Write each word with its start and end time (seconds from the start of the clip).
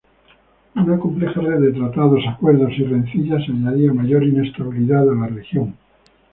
Una 0.77 0.97
compleja 0.97 1.39
red 1.41 1.59
de 1.59 1.73
tratados, 1.73 2.23
acuerdos 2.27 2.71
y 2.75 2.83
rencillas 2.85 3.43
añadía 3.47 3.93
mayor 3.93 4.23
inestabilidad 4.23 5.07
a 5.07 5.13
la 5.13 5.27
región. 5.27 5.75